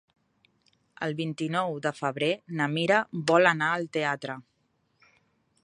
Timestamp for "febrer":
1.97-2.31